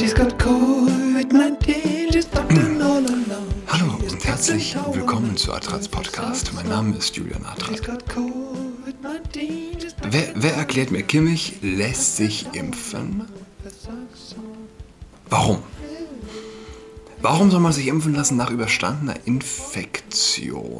[0.00, 3.46] She's got COVID-19, she's talking all alone.
[3.68, 6.54] Hallo und herzlich willkommen zu Adrats Podcast.
[6.54, 7.84] Mein Name ist Julian Adrat.
[7.84, 13.26] got COVID-19, she's talking Wer, wer erklärt mir, Kimmich lässt sich impfen?
[15.28, 15.58] Warum?
[17.20, 20.72] Warum soll man sich impfen lassen nach überstandener Infektion?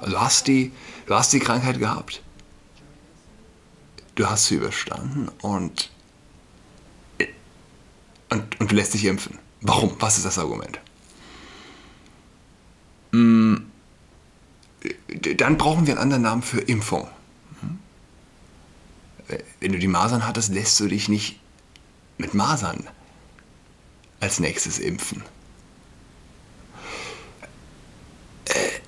[0.00, 0.72] Also hast die,
[1.04, 2.22] du hast die Krankheit gehabt.
[4.14, 5.90] Du hast sie überstanden und,
[8.32, 9.38] und, und du lässt dich impfen.
[9.60, 9.94] Warum?
[10.00, 10.80] Was ist das Argument?
[13.12, 13.66] Hm,
[15.36, 17.06] Dann brauchen wir einen anderen Namen für Impfung.
[17.60, 17.78] Hm?
[19.60, 21.38] Wenn du die Masern hattest, lässt du dich nicht
[22.16, 22.88] mit Masern
[24.20, 25.22] als nächstes impfen.
[28.46, 28.80] Äh,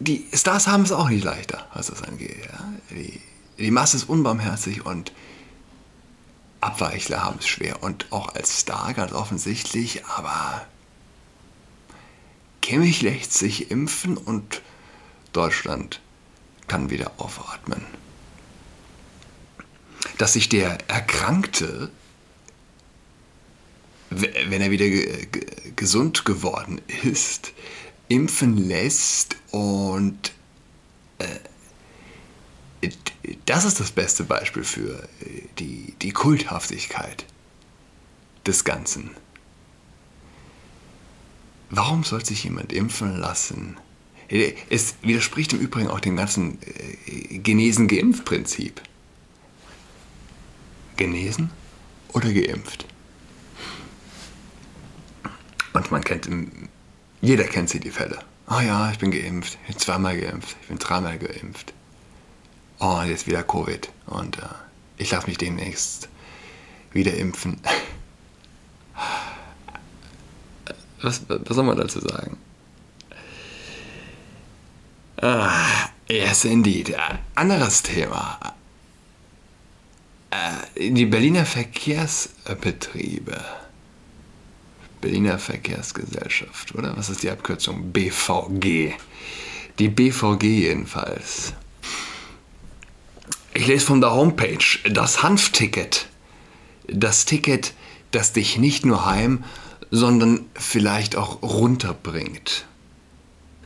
[0.00, 2.48] Die Stars haben es auch nicht leichter, was das angeht.
[3.58, 5.12] Die Masse ist unbarmherzig und
[6.64, 7.82] Abweichler haben es schwer.
[7.82, 10.66] Und auch als Star ganz offensichtlich, aber
[12.62, 14.62] Kimmich lässt sich impfen und
[15.32, 16.00] Deutschland
[16.66, 17.84] kann wieder aufatmen.
[20.16, 21.90] Dass sich der Erkrankte,
[24.08, 27.52] wenn er wieder ge ge gesund geworden ist,
[28.08, 30.32] impfen lässt und
[31.18, 31.26] äh,
[33.46, 37.24] das ist das beste Beispiel für äh, die, die Kulthaftigkeit
[38.46, 39.10] des Ganzen.
[41.70, 43.76] Warum soll sich jemand impfen lassen?
[44.70, 48.80] Es widerspricht im Übrigen auch dem ganzen äh, Genesen-Geimpft-Prinzip.
[50.96, 51.50] Genesen
[52.12, 52.86] oder geimpft?
[55.72, 56.68] Und man kennt, im-
[57.20, 58.20] jeder kennt sie die Fälle.
[58.46, 61.72] Ah ja, ich bin geimpft, ich bin zweimal geimpft, ich bin dreimal geimpft.
[62.86, 63.88] Oh, jetzt wieder Covid.
[64.04, 64.42] Und äh,
[64.98, 66.10] ich lasse mich demnächst
[66.92, 67.58] wieder impfen.
[71.00, 72.38] Was, was soll man dazu sagen?
[75.20, 76.96] Ah, yes, indeed.
[77.34, 78.38] Anderes Thema.
[80.30, 83.38] Äh, Die Berliner Verkehrsbetriebe.
[85.02, 86.96] Berliner Verkehrsgesellschaft, oder?
[86.96, 87.92] Was ist die Abkürzung?
[87.92, 88.94] BVG.
[89.78, 91.52] Die BVG jedenfalls.
[93.56, 96.08] Ich lese von der Homepage das Hanfticket.
[96.88, 97.72] Das Ticket,
[98.10, 99.44] das dich nicht nur heim,
[99.92, 102.66] sondern vielleicht auch runterbringt.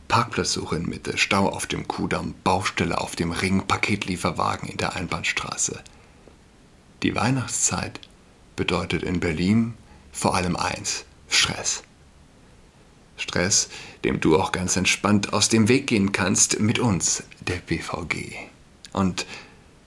[0.07, 5.83] Parkplatzsuche in Mitte, Stau auf dem Kudamm, Baustelle auf dem Ring, Paketlieferwagen in der Einbahnstraße.
[7.01, 7.99] Die Weihnachtszeit
[8.55, 9.73] bedeutet in Berlin
[10.11, 11.81] vor allem eins, Stress.
[13.17, 13.69] Stress,
[14.03, 18.35] dem du auch ganz entspannt aus dem Weg gehen kannst mit uns, der BVG.
[18.93, 19.25] Und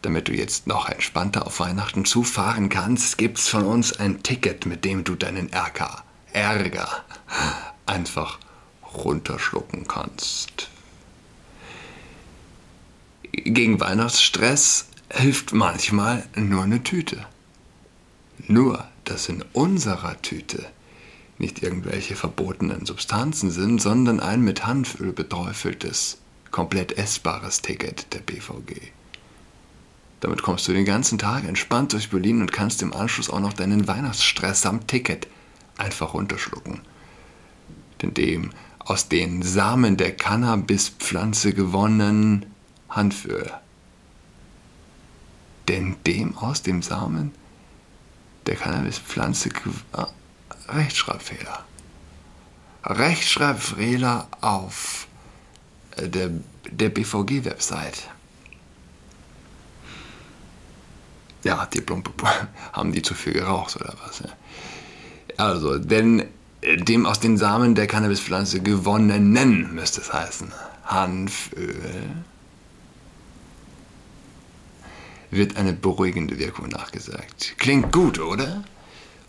[0.03, 4.85] damit du jetzt noch entspannter auf Weihnachten zufahren kannst, gibt's von uns ein Ticket, mit
[4.85, 6.03] dem du deinen Ärger,
[6.33, 6.89] Ärger
[7.87, 8.39] einfach
[8.95, 10.69] runterschlucken kannst.
[13.33, 17.27] Gegen Weihnachtsstress hilft manchmal nur eine Tüte.
[18.47, 20.67] Nur, dass in unserer Tüte
[21.39, 26.19] nicht irgendwelche verbotenen Substanzen sind, sondern ein mit Hanföl beträufeltes,
[26.51, 28.93] komplett essbares Ticket der BVG.
[30.23, 33.53] Damit kommst du den ganzen Tag entspannt durch Berlin und kannst im Anschluss auch noch
[33.53, 35.27] deinen Weihnachtsstress samt Ticket
[35.77, 36.81] einfach runterschlucken.
[38.01, 42.47] Denn dem aus den Samen der Cannabispflanze gewonnenen
[42.89, 43.51] Hanföl.
[45.67, 47.33] Denn dem aus dem Samen
[48.47, 49.49] der Cannabispflanze
[49.93, 50.07] ah,
[50.69, 51.65] Rechtschreibfehler.
[52.85, 55.09] Rechtschreibfehler auf
[55.99, 56.31] der,
[56.71, 58.09] der BVG-Website.
[61.45, 62.13] Ja, die plumpe
[62.73, 64.21] haben die zu viel geraucht oder was?
[64.21, 64.27] Ja.
[65.37, 66.27] Also, denn
[66.61, 70.53] äh, dem aus den Samen der Cannabispflanze gewonnenen, müsste es heißen,
[70.85, 72.11] Hanföl,
[75.31, 77.55] wird eine beruhigende Wirkung nachgesagt.
[77.59, 78.65] Klingt gut, oder?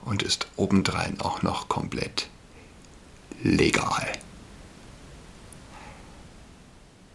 [0.03, 2.27] Und ist obendrein auch noch komplett
[3.41, 4.11] legal.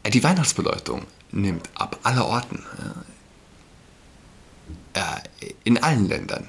[0.06, 1.02] Die Weihnachtsbeleuchtung
[1.32, 2.64] nimmt ab aller Orten.
[4.94, 6.48] Äh, In allen Ländern.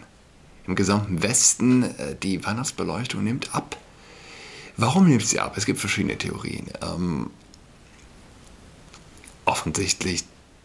[0.66, 3.78] Im gesamten Westen, äh, die Weihnachtsbeleuchtung nimmt ab.
[4.78, 5.58] Warum nimmt sie ab?
[5.58, 6.68] Es gibt verschiedene Theorien.
[6.82, 7.32] Ähm,
[9.46, 10.24] offensichtlich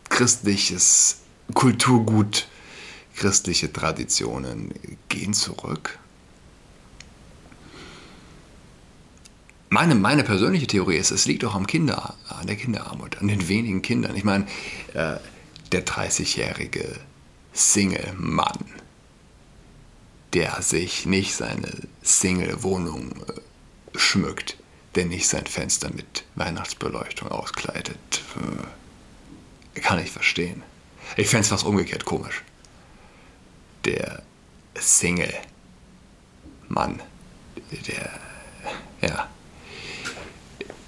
[0.09, 1.19] christliches
[1.55, 2.47] Kulturgut,
[3.17, 4.73] christliche Traditionen
[5.09, 5.99] gehen zurück.
[9.70, 13.49] Meine, meine persönliche Theorie ist, es liegt auch am Kinder, an der Kinderarmut, an den
[13.49, 14.15] wenigen Kindern.
[14.15, 14.47] Ich meine,
[14.93, 15.17] äh,
[15.73, 16.94] der 30-jährige
[17.55, 18.59] Single-Mann,
[20.33, 21.71] der sich nicht seine
[22.03, 24.56] Single-Wohnung äh, schmückt,
[24.97, 27.97] der nicht sein Fenster mit Weihnachtsbeleuchtung auskleidet.
[29.75, 30.62] Äh, kann ich verstehen.
[31.17, 32.43] Ich fände es fast umgekehrt komisch.
[33.85, 34.23] Der
[34.77, 35.41] Single-Mann,
[37.71, 38.11] der,
[39.01, 39.29] ja,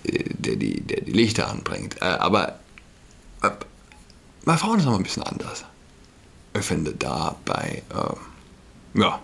[0.04, 2.02] der die, der die Lichter anbringt.
[2.02, 2.58] Äh, aber
[3.42, 3.50] äh,
[4.44, 5.64] bei Frauen ist es noch ein bisschen anders.
[6.62, 9.20] Finde da bei, äh, ja,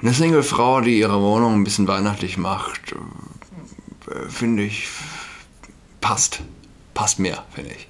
[0.00, 4.88] eine Single-Frau, die ihre Wohnung ein bisschen weihnachtlich macht, äh, finde ich,
[6.00, 6.40] passt.
[6.94, 7.88] Passt mehr, finde ich.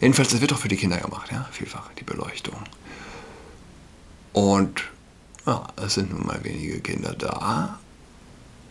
[0.00, 2.56] Jedenfalls, das wird auch für die Kinder gemacht, ja, vielfach, die Beleuchtung.
[4.32, 4.82] Und
[5.46, 7.78] ja, es sind nun mal wenige Kinder da.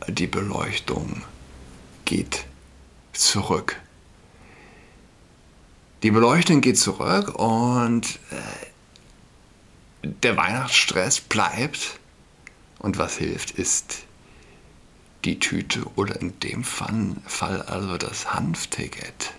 [0.08, 1.24] Die Beleuchtung
[2.04, 2.46] geht
[3.14, 3.82] zurück.
[6.06, 8.20] Die Beleuchtung geht zurück und
[10.04, 12.00] äh, der Weihnachtsstress bleibt.
[12.78, 14.04] Und was hilft, ist
[15.24, 19.34] die Tüte oder in dem Fall also das Hanfticket.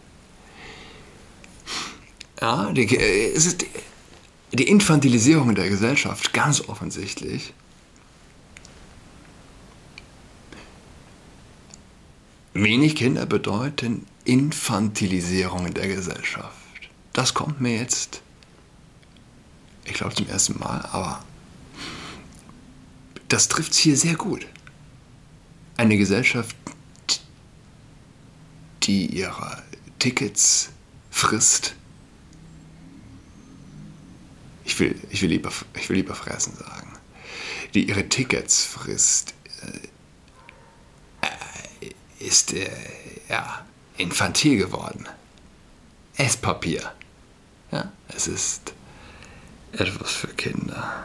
[2.41, 3.69] Ja, die, es ist die,
[4.53, 7.55] die Infantilisierung der Gesellschaft, ganz offensichtlich.
[12.55, 16.57] Wenig Kinder bedeuten Infantilisierung der Gesellschaft.
[17.13, 18.21] Das kommt mir jetzt,
[19.85, 21.25] ich glaube zum ersten Mal, aber
[23.29, 24.47] das trifft es hier sehr gut.
[25.77, 26.57] Eine Gesellschaft,
[28.83, 29.63] die ihre
[29.99, 30.71] Tickets
[31.11, 31.75] frisst.
[34.65, 36.93] Ich will, ich will, lieber, ich will lieber fressen sagen.
[37.75, 39.35] Die ihre Tickets frisst.
[39.63, 39.89] Äh,
[42.19, 42.71] ist äh,
[43.29, 43.65] ja,
[43.97, 45.07] infantil geworden.
[46.17, 46.93] Esspapier.
[47.71, 48.73] Ja, es ist
[49.73, 51.05] etwas für Kinder.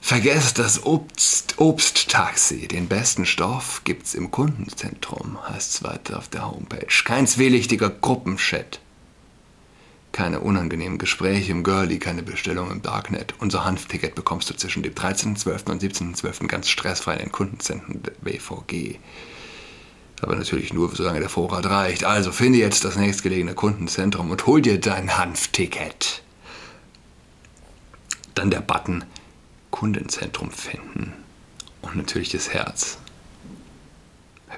[0.00, 2.68] Vergesst das Obst, Obsttaxi.
[2.68, 6.86] Den besten Stoff gibt's im Kundenzentrum, heißt es weiter auf der Homepage.
[7.04, 8.80] Kein zwielichtiger Gruppenchat
[10.12, 13.34] keine unangenehmen Gespräche im Girlie, keine Bestellung im Darknet.
[13.40, 15.70] Unser Hanfticket bekommst du zwischen dem 13.12.
[15.70, 16.46] und 17.12.
[16.46, 18.98] ganz stressfrei in den Kundenzentren BVG.
[20.22, 22.04] Aber natürlich nur, solange der Vorrat reicht.
[22.04, 26.22] Also finde jetzt das nächstgelegene Kundenzentrum und hol dir dein Hanfticket.
[28.34, 29.04] Dann der Button
[29.72, 31.12] Kundenzentrum finden.
[31.82, 32.98] Und natürlich das Herz.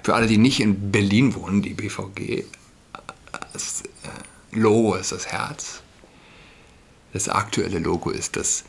[0.02, 2.44] Für alle, die nicht in Berlin wohnen, die BVG,
[3.54, 5.80] das, äh, Logo ist das Herz.
[7.14, 8.64] Das aktuelle Logo ist das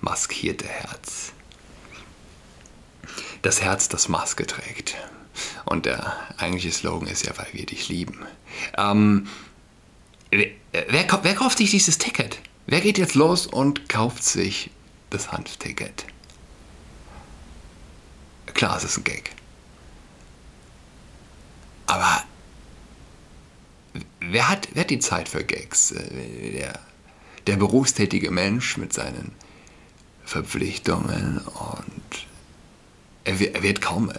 [0.00, 1.32] maskierte Herz.
[3.42, 4.96] Das Herz, das Maske trägt.
[5.64, 8.18] Und der eigentliche Slogan ist ja, weil wir dich lieben.
[8.76, 9.28] Ähm,
[10.30, 10.48] wer,
[10.88, 12.38] wer kauft sich dieses Ticket?
[12.66, 14.70] Wer geht jetzt los und kauft sich
[15.10, 16.04] das Hanfticket?
[18.54, 19.32] Klar, es ist ein Gag.
[21.86, 22.22] Aber
[24.20, 25.92] wer hat, wer hat die Zeit für Gags?
[25.92, 26.78] Äh, der,
[27.46, 29.32] der berufstätige Mensch mit seinen
[30.24, 32.26] Verpflichtungen und
[33.24, 34.14] er, er wird kaum äh,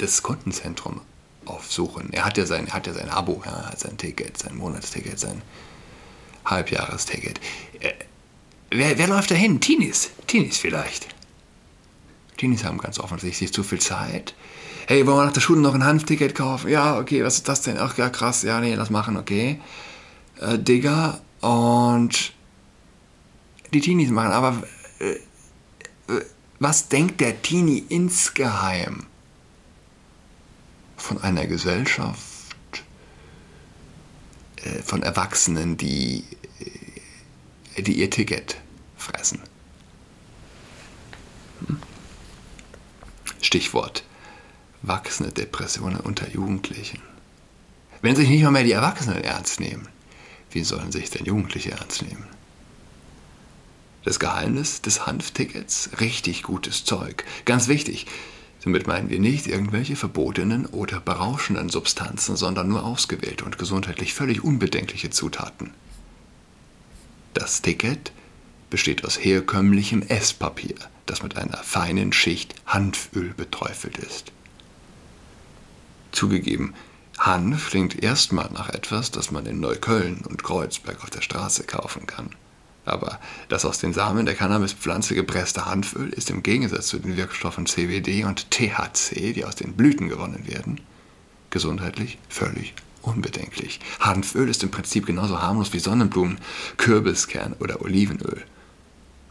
[0.00, 1.00] das Kundenzentrum
[1.46, 2.12] aufsuchen.
[2.12, 5.42] Er hat ja sein, hat ja sein Abo, ja, hat sein Ticket, sein Monatsticket, sein
[6.44, 7.40] Halbjahresticket.
[7.80, 7.92] Äh,
[8.70, 9.60] wer, wer läuft da hin?
[9.60, 10.10] Teenies.
[10.26, 11.08] Teenies vielleicht.
[12.36, 14.34] Teenies haben ganz offensichtlich zu viel Zeit
[14.90, 16.68] hey, wollen wir nach der Schule noch ein Hanfticket kaufen?
[16.68, 17.78] Ja, okay, was ist das denn?
[17.78, 19.60] Ach ja, krass, ja, nee, lass machen, okay.
[20.40, 22.32] Äh, Digga, und
[23.72, 24.64] die Teenies machen, aber
[24.98, 25.12] äh,
[26.12, 26.24] äh,
[26.58, 29.06] was denkt der Teenie insgeheim
[31.00, 32.84] von einer Gesellschaft,
[34.56, 36.24] äh, von Erwachsenen, die,
[37.76, 38.56] äh, die ihr Ticket
[38.96, 39.40] fressen?
[43.40, 44.04] Stichwort
[44.82, 47.00] wachsende Depressionen unter Jugendlichen.
[48.02, 49.88] Wenn sich nicht mal mehr die Erwachsenen ernst nehmen,
[50.50, 52.26] wie sollen sich denn Jugendliche ernst nehmen?
[54.04, 57.24] Das Geheimnis des Hanftickets, richtig gutes Zeug.
[57.44, 58.06] Ganz wichtig,
[58.62, 64.44] damit meinen wir nicht irgendwelche verbotenen oder berauschenden Substanzen, sondern nur ausgewählte und gesundheitlich völlig
[64.44, 65.72] unbedenkliche Zutaten.
[67.32, 68.12] Das Ticket
[68.68, 70.76] besteht aus herkömmlichem Esspapier,
[71.06, 74.32] das mit einer feinen Schicht Hanföl beträufelt ist.
[76.12, 76.74] Zugegeben,
[77.18, 82.06] Hanf klingt erstmal nach etwas, das man in Neukölln und Kreuzberg auf der Straße kaufen
[82.06, 82.30] kann.
[82.84, 87.66] Aber das aus den Samen der Cannabispflanze gepresste Hanföl ist im Gegensatz zu den Wirkstoffen
[87.66, 90.80] CBD und THC, die aus den Blüten gewonnen werden,
[91.50, 93.80] gesundheitlich völlig unbedenklich.
[94.00, 96.38] Hanföl ist im Prinzip genauso harmlos wie Sonnenblumen,
[96.76, 98.44] Kürbiskern oder Olivenöl.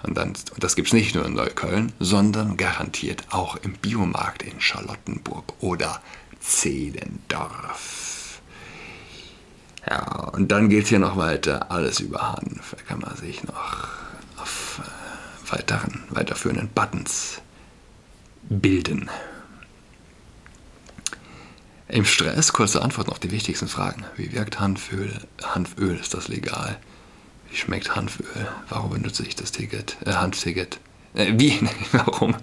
[0.04, 4.44] Und, dann, und das gibt es nicht nur in Neukölln, sondern garantiert auch im Biomarkt
[4.44, 6.02] in Charlottenburg oder
[6.40, 8.19] Zehlendorf.
[9.88, 12.76] Ja, und dann geht es hier noch weiter, alles über Hanf.
[12.76, 13.88] Da kann man sich noch
[14.38, 17.42] auf äh, weiteren, weiterführenden Buttons
[18.50, 19.10] bilden.
[21.88, 24.06] Im Stress kurze Antworten auf die wichtigsten Fragen.
[24.16, 25.12] Wie wirkt Hanföl?
[25.42, 26.78] Hanföl, ist das legal?
[27.50, 28.48] Wie schmeckt Hanföl?
[28.70, 29.98] Warum benutze ich das Ticket?
[30.06, 30.80] Äh, Hanfticket.
[31.16, 31.60] Äh, wie?
[31.92, 32.36] Warum?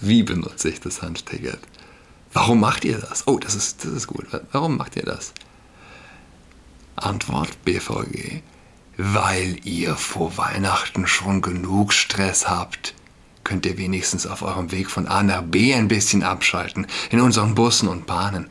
[0.00, 1.60] Wie benutze ich das Hanfticket?
[2.34, 3.26] Warum macht ihr das?
[3.26, 4.26] Oh, das ist, das ist gut.
[4.52, 5.32] Warum macht ihr das?
[7.04, 8.42] Antwort BVG.
[8.96, 12.94] Weil ihr vor Weihnachten schon genug Stress habt,
[13.42, 17.54] könnt ihr wenigstens auf eurem Weg von A nach B ein bisschen abschalten, in unseren
[17.54, 18.48] Bussen und Bahnen.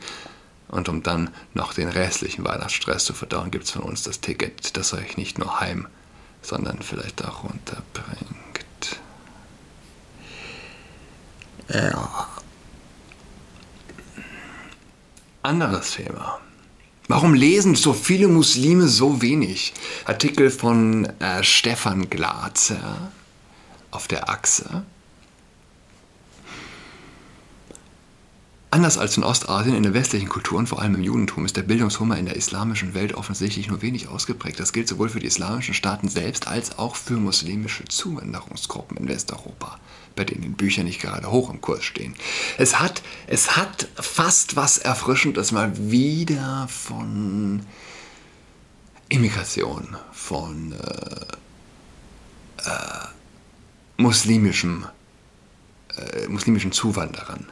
[0.68, 4.76] Und um dann noch den restlichen Weihnachtsstress zu verdauen, gibt es von uns das Ticket,
[4.76, 5.86] das euch nicht nur heim,
[6.42, 9.00] sondern vielleicht auch runterbringt.
[11.68, 12.28] Ja.
[15.42, 16.40] Anderes Thema.
[17.06, 19.74] Warum lesen so viele Muslime so wenig?
[20.06, 23.12] Artikel von äh, Stefan Glazer
[23.90, 24.84] auf der Achse.
[28.74, 32.18] Anders als in Ostasien, in den westlichen Kulturen, vor allem im Judentum, ist der Bildungshunger
[32.18, 34.58] in der islamischen Welt offensichtlich nur wenig ausgeprägt.
[34.58, 39.78] Das gilt sowohl für die islamischen Staaten selbst als auch für muslimische Zuwanderungsgruppen in Westeuropa
[40.16, 42.16] bei denen Bücher nicht gerade hoch im Kurs stehen.
[42.58, 47.64] Es hat, es hat fast was Erfrischendes mal wieder von
[49.08, 51.26] Immigration, von äh,
[52.68, 53.06] äh,
[53.98, 54.84] muslimischem,
[55.96, 57.46] äh, muslimischen Zuwanderern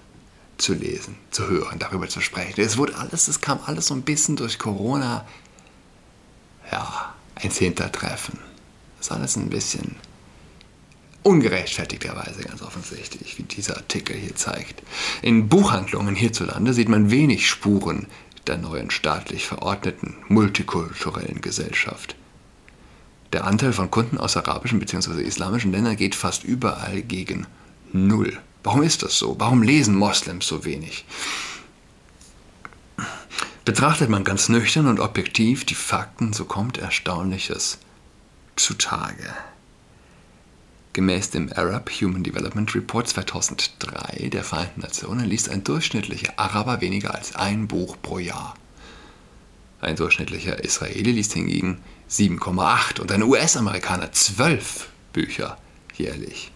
[0.62, 2.60] zu lesen, zu hören, darüber zu sprechen.
[2.60, 5.26] Es wurde alles, es kam alles so ein bisschen durch Corona,
[6.70, 8.38] ja, ins Hintertreffen.
[8.98, 9.96] Das ist alles ein bisschen
[11.24, 14.82] Ungerechtfertigterweise ganz offensichtlich, wie dieser Artikel hier zeigt.
[15.22, 18.06] In Buchhandlungen hierzulande sieht man wenig Spuren
[18.48, 22.16] der neuen staatlich verordneten multikulturellen Gesellschaft.
[23.32, 25.22] Der Anteil von Kunden aus arabischen bzw.
[25.22, 27.46] islamischen Ländern geht fast überall gegen
[27.92, 28.38] Null.
[28.62, 29.36] Warum ist das so?
[29.38, 31.04] Warum lesen Moslems so wenig?
[33.64, 37.78] Betrachtet man ganz nüchtern und objektiv die Fakten, so kommt Erstaunliches
[38.56, 39.34] zutage.
[40.94, 47.14] Gemäß dem Arab Human Development Report 2003 der Vereinten Nationen liest ein durchschnittlicher Araber weniger
[47.14, 48.54] als ein Buch pro Jahr.
[49.80, 55.56] Ein durchschnittlicher Israeli liest hingegen 7,8 und ein US-Amerikaner 12 Bücher
[55.96, 56.52] jährlich.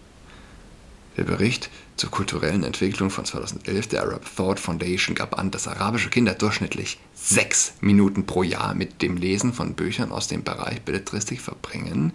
[1.17, 6.11] Der Bericht zur kulturellen Entwicklung von 2011 der Arab Thought Foundation gab an, dass arabische
[6.11, 11.41] Kinder durchschnittlich sechs Minuten pro Jahr mit dem Lesen von Büchern aus dem Bereich Belletristik
[11.41, 12.13] verbringen.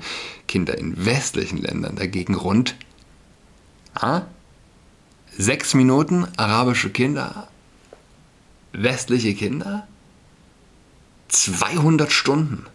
[0.48, 2.76] Kinder in westlichen Ländern dagegen rund
[3.96, 4.22] ah,
[5.36, 7.48] sechs Minuten arabische Kinder,
[8.72, 9.88] westliche Kinder
[11.30, 12.66] 200 Stunden.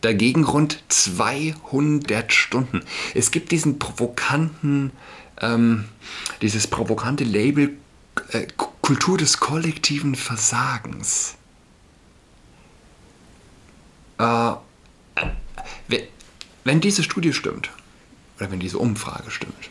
[0.00, 2.82] Dagegen rund 200 Stunden.
[3.14, 4.92] Es gibt diesen provokanten
[5.40, 5.86] ähm,
[6.42, 7.76] dieses provokante Label
[8.32, 8.46] äh,
[8.82, 11.34] Kultur des kollektiven Versagens.
[14.18, 14.52] Äh,
[16.64, 17.70] wenn diese Studie stimmt,
[18.38, 19.70] oder wenn diese Umfrage stimmt,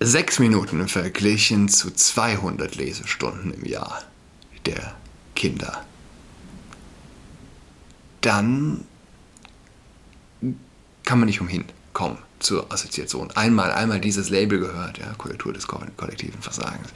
[0.00, 4.04] sechs Minuten verglichen zu 200 Lesestunden im Jahr
[4.64, 4.94] der
[5.34, 5.84] Kinder,
[8.20, 8.84] dann
[11.04, 13.30] kann man nicht umhin kommen zur Assoziation.
[13.32, 16.88] Einmal, einmal dieses Label gehört, ja, Kultur des kollektiven Versagens.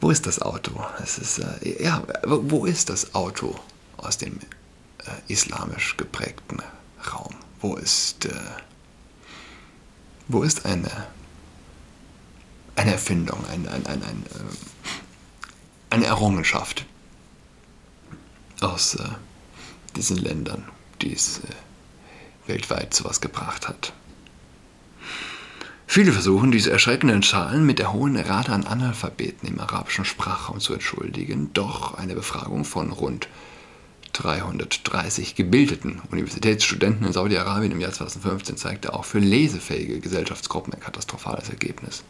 [0.00, 0.84] Wo ist das Auto?
[1.02, 3.58] Es ist, äh, ja, wo ist das Auto
[3.96, 4.38] aus dem
[5.04, 6.62] äh, islamisch geprägten
[7.12, 7.34] Raum?
[7.60, 8.32] Wo ist, äh,
[10.28, 10.90] wo ist eine,
[12.76, 14.70] eine Erfindung, ein, ein, ein, ein äh,
[15.90, 16.86] eine Errungenschaft
[18.62, 19.04] aus äh,
[19.96, 20.68] diesen Ländern,
[21.02, 23.92] die es äh, weltweit sowas gebracht hat.
[25.86, 30.72] Viele versuchen, diese erschreckenden Zahlen mit der hohen Rate an Analphabeten im arabischen Sprachraum zu
[30.72, 33.26] entschuldigen, doch eine Befragung von rund
[34.12, 41.48] 330 gebildeten Universitätsstudenten in Saudi-Arabien im Jahr 2015 zeigte auch für lesefähige Gesellschaftsgruppen ein katastrophales
[41.48, 42.04] Ergebnis.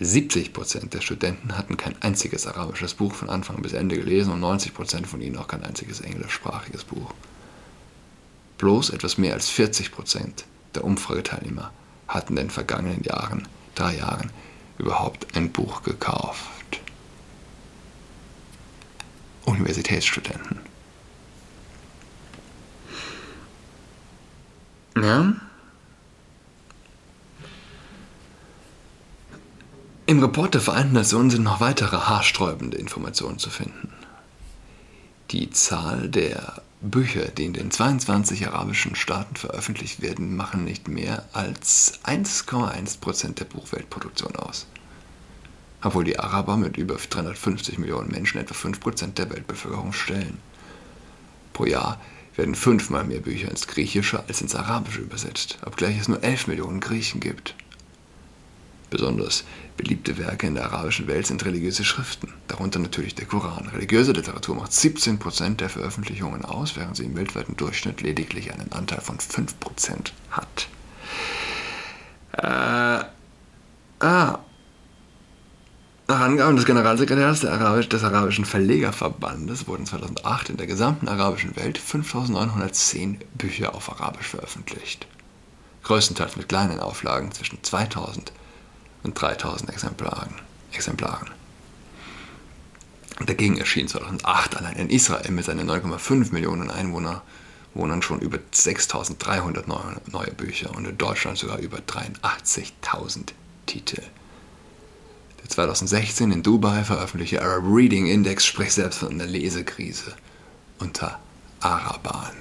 [0.00, 4.40] 70 Prozent der Studenten hatten kein einziges arabisches Buch von Anfang bis Ende gelesen und
[4.40, 7.12] 90 Prozent von ihnen auch kein einziges englischsprachiges Buch.
[8.58, 11.72] Bloß etwas mehr als 40 Prozent der Umfrageteilnehmer
[12.06, 14.30] hatten in den vergangenen Jahren, drei Jahren,
[14.78, 16.80] überhaupt ein Buch gekauft.
[19.44, 20.60] Universitätsstudenten.
[24.96, 25.34] Ja.
[30.08, 33.92] Im Report der Vereinten Nationen sind noch weitere haarsträubende Informationen zu finden.
[35.32, 41.26] Die Zahl der Bücher, die in den 22 arabischen Staaten veröffentlicht werden, machen nicht mehr
[41.34, 44.66] als 1,1% der Buchweltproduktion aus.
[45.82, 50.38] Obwohl die Araber mit über 350 Millionen Menschen etwa 5% der Weltbevölkerung stellen.
[51.52, 52.00] Pro Jahr
[52.34, 56.80] werden fünfmal mehr Bücher ins Griechische als ins Arabische übersetzt, obgleich es nur 11 Millionen
[56.80, 57.54] Griechen gibt.
[58.90, 59.44] Besonders
[59.76, 63.68] beliebte Werke in der arabischen Welt sind religiöse Schriften, darunter natürlich der Koran.
[63.68, 69.00] Religiöse Literatur macht 17% der Veröffentlichungen aus, während sie im weltweiten Durchschnitt lediglich einen Anteil
[69.00, 70.68] von 5% hat.
[72.32, 73.04] Äh,
[74.04, 74.38] ah.
[76.10, 81.76] Nach Angaben des Generalsekretärs Arabisch, des Arabischen Verlegerverbandes wurden 2008 in der gesamten arabischen Welt
[81.76, 85.06] 5910 Bücher auf Arabisch veröffentlicht.
[85.82, 88.32] Größtenteils mit kleinen Auflagen zwischen 2000
[89.08, 90.34] und 3000 Exemplaren.
[90.72, 91.30] Exemplaren.
[93.24, 100.30] Dagegen erschien 2008 allein in Israel mit seinen 9,5 Millionen Einwohnern schon über 6300 neue,
[100.32, 103.32] Bücher und in Deutschland sogar über 83.000
[103.66, 104.02] Titel.
[105.42, 110.14] Der 2016 in Dubai veröffentlichte Arab Reading Index spricht selbst von einer Lesekrise
[110.78, 111.18] unter
[111.60, 112.36] Arabern.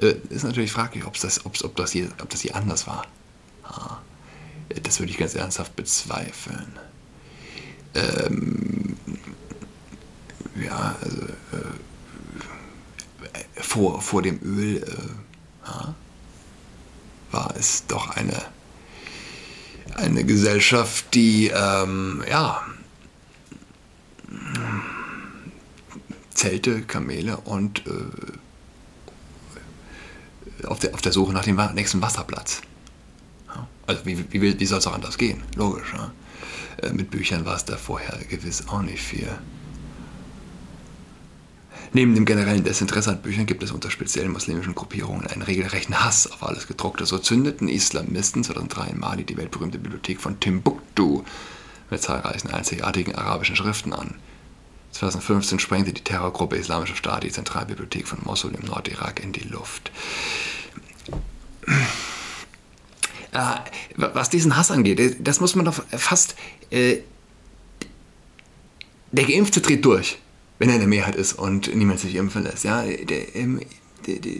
[0.00, 3.06] Äh, ist natürlich fraglich, das, ob, das hier, ob das hier anders war.
[3.64, 3.98] Ah.
[4.82, 6.78] Das würde ich ganz ernsthaft bezweifeln.
[7.94, 8.96] Ähm,
[10.54, 11.26] ja, also äh,
[13.62, 14.86] vor, vor dem Öl äh,
[17.32, 18.44] war es doch eine,
[19.94, 22.62] eine Gesellschaft, die ähm, ja,
[26.34, 27.92] Zelte, Kamele und äh,
[30.66, 32.62] auf, der, auf der Suche nach dem nächsten Wasserplatz.
[33.90, 35.42] Also wie, wie, wie soll es auch anders gehen?
[35.56, 35.92] Logisch.
[35.92, 36.12] Ja?
[36.80, 39.28] Äh, mit Büchern war es da vorher gewiss auch nicht viel.
[41.92, 46.30] Neben dem generellen Desinteresse an Büchern gibt es unter speziellen muslimischen Gruppierungen einen regelrechten Hass
[46.30, 47.04] auf alles Gedruckte.
[47.04, 51.24] So zündeten Islamisten 2003 in Mali die weltberühmte Bibliothek von Timbuktu
[51.90, 54.14] mit zahlreichen einzigartigen arabischen Schriften an.
[54.92, 59.90] 2015 sprengte die Terrorgruppe Islamischer Staat die Zentralbibliothek von Mosul im Nordirak in die Luft.
[63.32, 63.54] Äh,
[63.96, 66.34] was diesen Hass angeht, äh, das muss man doch fast.
[66.70, 66.98] Äh,
[69.12, 70.18] der Geimpfte dreht durch,
[70.58, 72.64] wenn er in der Mehrheit ist und niemand sich impfen lässt.
[72.64, 73.60] Ja, der, ähm,
[74.06, 74.32] der, der,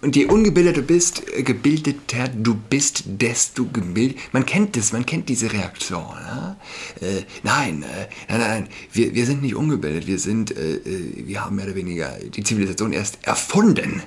[0.00, 4.18] und je ungebildeter du bist, äh, gebildeter du bist, desto gebildet.
[4.32, 6.00] Man kennt das, man kennt diese Reaktion.
[6.00, 6.56] Ja?
[7.00, 11.66] Äh, nein, äh, nein, nein, wir, wir sind nicht ungebildet, wir sind, wir haben mehr
[11.66, 14.02] oder weniger die Zivilisation erst erfunden.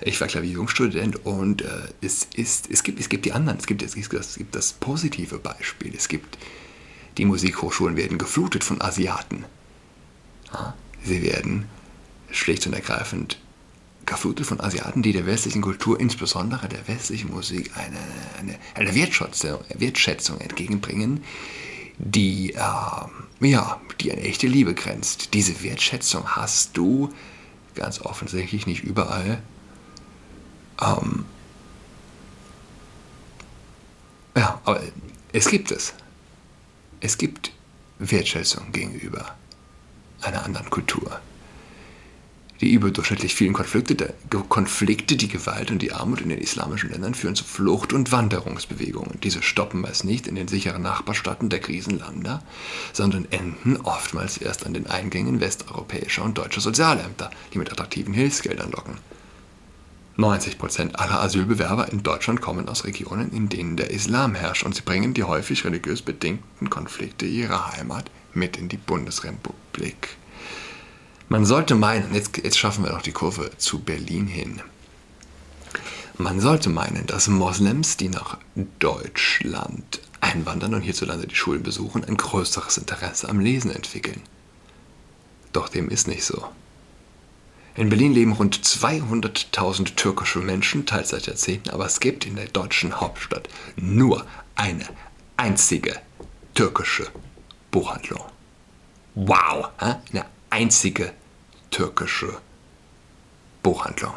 [0.00, 1.68] Ich war Klavierjungstudent und äh,
[2.00, 4.54] es, ist, es, gibt, es gibt die anderen, es gibt, es, gibt das, es gibt
[4.54, 5.94] das positive Beispiel.
[5.94, 6.38] Es gibt,
[7.18, 9.44] die Musikhochschulen werden geflutet von Asiaten.
[11.04, 11.66] Sie werden
[12.30, 13.38] schlicht und ergreifend
[14.06, 17.98] geflutet von Asiaten, die der westlichen Kultur, insbesondere der westlichen Musik, eine,
[18.38, 21.24] eine, eine Wertschätzung, Wertschätzung entgegenbringen,
[21.98, 25.34] die, äh, ja, die an echte Liebe grenzt.
[25.34, 27.12] Diese Wertschätzung hast du
[27.76, 29.42] ganz offensichtlich nicht überall.
[30.80, 31.24] Ähm,
[34.36, 34.80] ja, aber
[35.32, 35.94] es gibt es.
[37.00, 37.52] Es gibt
[37.98, 39.34] Wertschätzung gegenüber
[40.22, 41.20] einer anderen Kultur
[42.60, 44.14] die überdurchschnittlich vielen Konflikte,
[44.48, 49.20] Konflikte, die Gewalt und die Armut in den islamischen Ländern führen zu Flucht- und Wanderungsbewegungen.
[49.22, 52.42] Diese stoppen meist nicht in den sicheren Nachbarstaaten der Krisenländer,
[52.92, 58.70] sondern enden oftmals erst an den Eingängen westeuropäischer und deutscher Sozialämter, die mit attraktiven Hilfsgeldern
[58.70, 58.98] locken.
[60.16, 64.80] 90% aller Asylbewerber in Deutschland kommen aus Regionen, in denen der Islam herrscht und sie
[64.80, 70.16] bringen die häufig religiös bedingten Konflikte ihrer Heimat mit in die Bundesrepublik.
[71.28, 74.60] Man sollte meinen, jetzt, jetzt schaffen wir noch die Kurve zu Berlin hin.
[76.18, 78.38] Man sollte meinen, dass Moslems, die nach
[78.78, 84.22] Deutschland einwandern und hierzulande die Schulen besuchen, ein größeres Interesse am Lesen entwickeln.
[85.52, 86.46] Doch dem ist nicht so.
[87.74, 92.46] In Berlin leben rund 200.000 türkische Menschen, teils seit Jahrzehnten, aber es gibt in der
[92.46, 94.86] deutschen Hauptstadt nur eine
[95.36, 96.00] einzige
[96.54, 97.08] türkische
[97.70, 98.24] Buchhandlung.
[99.14, 99.68] Wow!
[99.76, 100.24] Eine
[100.56, 101.12] einzige
[101.70, 102.38] türkische
[103.62, 104.14] Buchhandlung.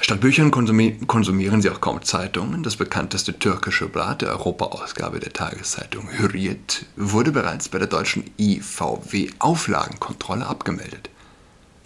[0.00, 2.62] Statt Büchern konsumieren sie auch kaum Zeitungen.
[2.62, 9.30] Das bekannteste türkische Blatt der Europa-Ausgabe der Tageszeitung Hürriyet wurde bereits bei der deutschen IVW
[9.40, 11.10] Auflagenkontrolle abgemeldet.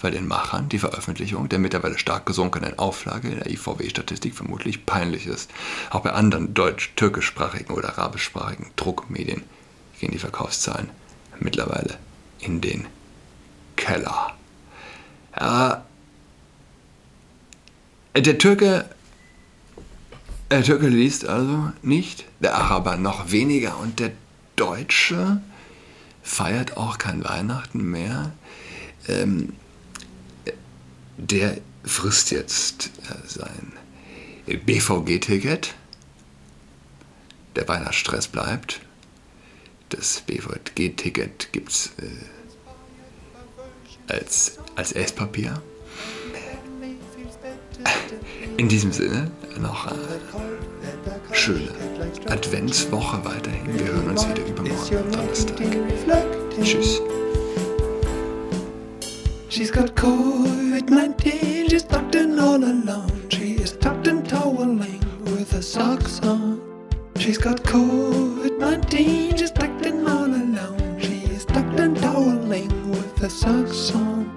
[0.03, 5.27] weil den Machern die Veröffentlichung der mittlerweile stark gesunkenen Auflage in der IVW-Statistik vermutlich peinlich
[5.27, 5.51] ist.
[5.89, 9.45] Auch bei anderen deutsch-, türkischsprachigen oder arabischsprachigen Druckmedien
[9.99, 10.91] gehen die Verkaufszahlen
[11.41, 11.99] mittlerweile
[12.41, 12.87] in den
[13.77, 14.35] Keller.
[15.39, 15.85] Ja,
[18.15, 18.89] der Türke,
[20.51, 24.13] der Türke liest also nicht, der Araber noch weniger und der
[24.57, 25.41] Deutsche
[26.23, 28.33] feiert auch kein Weihnachten mehr.
[29.09, 29.53] Ähm,
[31.19, 33.73] der frisst jetzt äh, sein
[34.47, 35.75] BVG-Ticket.
[37.55, 38.81] Der Weihnachtsstress bleibt.
[39.91, 42.11] Das BVG-Ticket gibt es äh,
[44.13, 45.61] als, als Esspapier.
[48.57, 50.21] In diesem Sinne noch eine
[51.33, 51.71] schöne
[52.29, 53.79] Adventswoche weiterhin.
[53.79, 55.57] Wir hören uns wieder übermorgen Donnerstag.
[56.63, 57.01] Tschüss.
[59.49, 63.31] She's got COVID-19, she's tucked in all alone.
[63.31, 66.61] She is tucked in toweling with her socks on.
[67.19, 69.76] She's got COVID-19, she's tucked
[73.27, 74.36] in all alone.